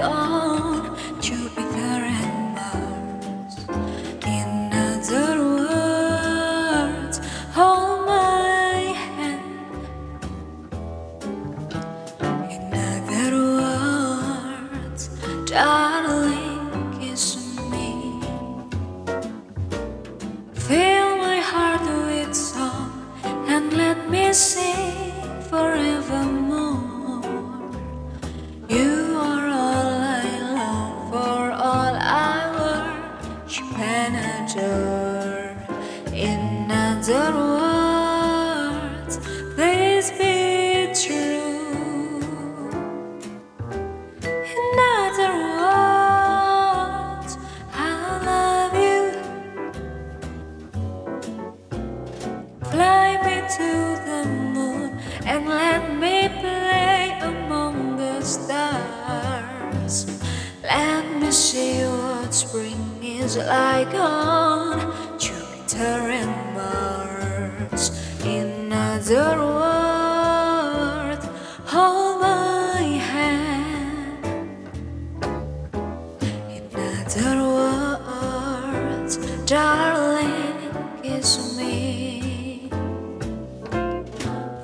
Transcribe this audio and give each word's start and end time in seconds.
on 0.00 0.96
Jupiter 1.20 2.04
and 2.20 2.54
Mars. 2.56 3.54
In 4.26 4.72
other 4.72 5.38
words, 5.56 7.20
hold 7.54 8.06
my 8.06 8.94
hand. 9.06 9.84
In 12.50 12.74
other 12.74 13.32
words, 13.60 15.08
darling, 15.46 16.70
kiss 17.00 17.24
me. 17.70 17.88
Fill 20.54 21.16
my 21.16 21.38
heart 21.40 21.82
with 21.82 22.34
song 22.34 22.90
and 23.48 23.72
let 23.74 24.08
me 24.10 24.32
sing 24.32 25.12
forevermore. 25.50 26.80
You 28.68 28.99
adore. 33.76 35.56
In 36.12 36.70
other 36.70 37.32
words, 37.58 39.18
please 39.54 40.10
be 40.12 40.92
true. 40.94 42.30
In 44.22 44.78
other 44.98 45.34
words, 45.60 47.32
I 47.72 47.84
love 48.30 48.74
you. 48.74 49.04
Fly 52.70 53.08
me 53.24 53.36
to 53.58 53.70
the 54.08 54.22
moon 54.54 54.88
and 55.26 55.48
let 55.48 55.82
me 55.98 56.28
play 56.40 57.18
among 57.22 57.96
the 57.96 58.20
stars. 58.22 60.06
Let 60.62 61.04
me 61.20 61.30
see 61.30 61.82
what 61.84 62.32
spring 62.34 62.69
is 63.22 63.36
like 63.36 63.94
on 63.94 64.78
Jupiter 65.18 66.00
and 66.20 66.34
Mars. 66.54 67.90
In 68.24 68.72
other 68.72 69.36
words, 69.60 71.26
hold 71.66 72.22
my 72.22 72.82
hand. 73.12 74.24
In 76.56 76.64
other 76.74 77.42
words, 77.58 79.16
darling, 79.44 80.56
kiss 81.02 81.56
me. 81.58 82.70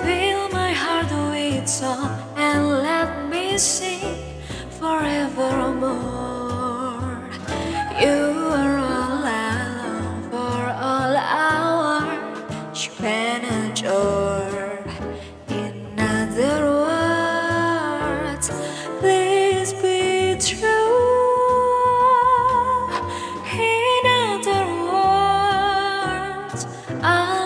Fill 0.00 0.48
my 0.48 0.72
heart 0.72 1.10
with 1.32 1.68
song 1.68 2.18
and 2.36 2.68
let 2.82 3.28
me 3.28 3.58
sing 3.58 4.16
forevermore. 4.70 6.27
爱。 27.00 27.37